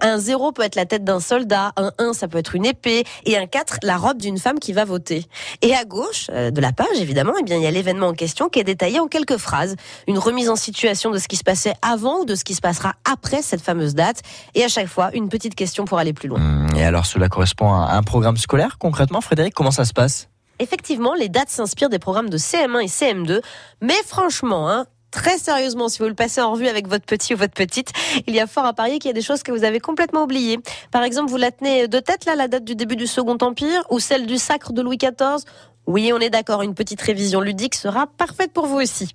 Un 0.00 0.18
0 0.18 0.52
peut 0.52 0.62
être 0.62 0.76
la 0.76 0.86
tête 0.86 1.04
d'un 1.04 1.20
soldat, 1.20 1.72
un 1.76 1.92
1 1.98 2.12
ça 2.12 2.28
peut 2.28 2.38
être 2.38 2.54
une 2.54 2.66
épée 2.66 3.04
et 3.24 3.36
un 3.36 3.46
4 3.46 3.78
la 3.82 3.96
robe 3.96 4.18
d'une 4.18 4.38
femme 4.38 4.58
qui 4.58 4.72
va 4.72 4.84
voter. 4.84 5.26
Et 5.62 5.74
à 5.74 5.84
gauche 5.84 6.28
euh, 6.30 6.50
de 6.50 6.60
la 6.60 6.72
page 6.72 6.98
évidemment, 6.98 7.32
eh 7.38 7.42
bien 7.42 7.56
il 7.56 7.62
y 7.62 7.66
a 7.66 7.70
l'événement 7.70 8.08
en 8.08 8.14
question 8.14 8.48
qui 8.48 8.58
est 8.58 8.64
détaillé 8.64 9.00
en 9.00 9.06
quelques 9.08 9.36
phrases, 9.38 9.76
une 10.06 10.18
remise 10.18 10.48
en 10.48 10.56
situation 10.56 11.10
de 11.10 11.18
ce 11.18 11.28
qui 11.28 11.36
se 11.36 11.44
passait 11.44 11.74
avant 11.82 12.20
ou 12.20 12.24
de 12.24 12.34
ce 12.34 12.44
qui 12.44 12.54
se 12.54 12.60
passera 12.60 12.94
après 13.10 13.42
cette 13.42 13.60
fameuse 13.60 13.94
date 13.94 14.22
et 14.54 14.64
à 14.64 14.68
chaque 14.68 14.88
fois 14.88 15.10
une 15.14 15.28
petite 15.28 15.54
question 15.54 15.84
pour 15.84 15.98
aller 15.98 16.12
plus 16.12 16.28
loin. 16.28 16.38
Hum, 16.38 16.68
Et 16.76 16.84
alors, 16.84 17.06
cela 17.06 17.28
correspond 17.28 17.72
à 17.72 17.92
un 17.92 18.02
programme 18.02 18.36
scolaire, 18.36 18.78
concrètement, 18.78 19.20
Frédéric, 19.20 19.54
comment 19.54 19.70
ça 19.70 19.84
se 19.84 19.92
passe? 19.92 20.28
Effectivement, 20.58 21.14
les 21.14 21.28
dates 21.28 21.50
s'inspirent 21.50 21.90
des 21.90 21.98
programmes 21.98 22.30
de 22.30 22.38
CM1 22.38 22.82
et 22.82 22.86
CM2, 22.86 23.40
mais 23.80 24.02
franchement, 24.06 24.70
hein, 24.70 24.86
Très 25.12 25.38
sérieusement, 25.38 25.88
si 25.88 26.00
vous 26.00 26.08
le 26.08 26.14
passez 26.14 26.42
en 26.42 26.52
revue 26.52 26.68
avec 26.68 26.88
votre 26.88 27.06
petit 27.06 27.32
ou 27.32 27.38
votre 27.38 27.54
petite, 27.54 27.90
il 28.26 28.34
y 28.34 28.40
a 28.40 28.46
fort 28.46 28.66
à 28.66 28.74
parier 28.74 28.98
qu'il 28.98 29.08
y 29.08 29.10
a 29.10 29.14
des 29.14 29.22
choses 29.22 29.42
que 29.42 29.50
vous 29.50 29.64
avez 29.64 29.80
complètement 29.80 30.24
oubliées. 30.24 30.58
Par 30.90 31.04
exemple, 31.04 31.30
vous 31.30 31.38
la 31.38 31.50
tenez 31.50 31.88
de 31.88 32.00
tête 32.00 32.26
là, 32.26 32.34
la 32.34 32.48
date 32.48 32.64
du 32.64 32.74
début 32.74 32.96
du 32.96 33.06
Second 33.06 33.38
Empire 33.40 33.82
ou 33.88 33.98
celle 33.98 34.26
du 34.26 34.36
sacre 34.36 34.74
de 34.74 34.82
Louis 34.82 34.98
XIV 34.98 35.42
oui, 35.86 36.10
on 36.12 36.18
est 36.18 36.30
d'accord, 36.30 36.62
une 36.62 36.74
petite 36.74 37.00
révision 37.00 37.40
ludique 37.40 37.74
sera 37.76 38.06
parfaite 38.06 38.52
pour 38.52 38.66
vous 38.66 38.76
aussi. 38.76 39.12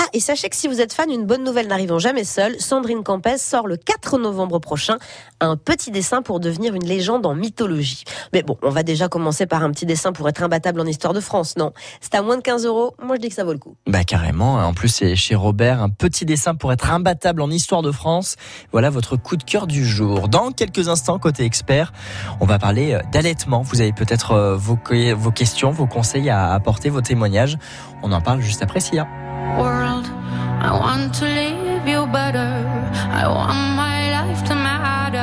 Ah, 0.00 0.06
et 0.12 0.20
sachez 0.20 0.48
que 0.48 0.56
si 0.56 0.66
vous 0.66 0.80
êtes 0.80 0.92
fan, 0.92 1.10
une 1.10 1.24
bonne 1.24 1.44
nouvelle 1.44 1.68
n'arrivant 1.68 2.00
jamais 2.00 2.24
seule, 2.24 2.58
Sandrine 2.60 3.04
Campès 3.04 3.40
sort 3.40 3.68
le 3.68 3.76
4 3.76 4.18
novembre 4.18 4.58
prochain 4.58 4.98
un 5.40 5.56
petit 5.56 5.92
dessin 5.92 6.22
pour 6.22 6.40
devenir 6.40 6.74
une 6.74 6.84
légende 6.84 7.24
en 7.24 7.34
mythologie. 7.34 8.02
Mais 8.32 8.42
bon, 8.42 8.56
on 8.62 8.70
va 8.70 8.82
déjà 8.82 9.08
commencer 9.08 9.46
par 9.46 9.62
un 9.62 9.70
petit 9.70 9.86
dessin 9.86 10.12
pour 10.12 10.28
être 10.28 10.42
imbattable 10.42 10.80
en 10.80 10.86
histoire 10.86 11.12
de 11.12 11.20
France, 11.20 11.56
non? 11.56 11.72
C'est 12.00 12.16
à 12.16 12.22
moins 12.22 12.36
de 12.36 12.42
15 12.42 12.66
euros, 12.66 12.94
moi 13.00 13.14
je 13.14 13.20
dis 13.20 13.28
que 13.28 13.34
ça 13.34 13.44
vaut 13.44 13.52
le 13.52 13.58
coup. 13.58 13.76
Bah 13.86 14.02
carrément, 14.02 14.54
en 14.54 14.74
plus 14.74 14.88
c'est 14.88 15.14
chez 15.14 15.36
Robert, 15.36 15.80
un 15.80 15.88
petit 15.88 16.24
dessin 16.24 16.56
pour 16.56 16.72
être 16.72 16.90
imbattable 16.90 17.42
en 17.42 17.50
histoire 17.50 17.82
de 17.82 17.92
France. 17.92 18.34
Voilà 18.72 18.90
votre 18.90 19.16
coup 19.16 19.36
de 19.36 19.44
cœur 19.44 19.68
du 19.68 19.86
jour. 19.86 20.28
Dans 20.28 20.50
quelques 20.50 20.88
instants, 20.88 21.20
côté 21.20 21.44
expert, 21.44 21.92
on 22.40 22.46
va 22.46 22.58
parler 22.58 22.94
euh, 22.94 23.00
d'allaitement. 23.12 23.62
Vous 23.62 23.80
avez 23.80 23.92
peut-être 23.92 24.32
euh, 24.32 24.56
vos, 24.56 24.78
vos 25.16 25.30
questions, 25.30 25.70
vos 25.70 25.86
conseils 25.86 26.07
à 26.30 26.54
apporter, 26.54 26.90
vos 26.90 27.00
témoignages. 27.00 27.58
On 28.02 28.12
en 28.12 28.20
parle 28.20 28.40
juste 28.40 28.62
après 28.62 28.80
Sia. 28.80 29.06
World, 29.58 30.06
I 30.60 30.70
want 30.70 31.12
to 31.18 31.24
leave 31.24 31.86
you 31.86 32.06
better. 32.06 32.64
I 33.12 33.26
want 33.26 33.76
my 33.76 34.10
life 34.10 34.42
to 34.44 34.54
matter. 34.54 35.18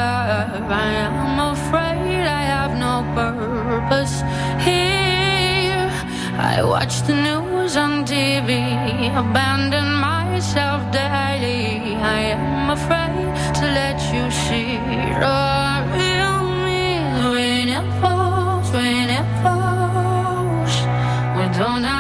I 0.70 0.94
am 1.08 1.40
afraid 1.40 2.26
I 2.26 2.44
have 2.54 2.78
no 2.78 3.04
purpose 3.16 4.24
here. 4.60 5.90
I 6.38 6.64
watch 6.64 7.02
the 7.08 7.14
news 7.14 7.78
on 7.78 8.06
TV, 8.06 8.50
abandon 9.16 9.94
myself 9.96 10.82
daily. 10.92 11.96
I 11.96 12.36
am 12.36 12.70
afraid 12.70 13.34
to 13.60 13.66
let 13.66 14.00
you 14.14 14.30
see 14.32 14.78
the 15.20 15.55
don't 21.58 21.82
know. 21.82 21.95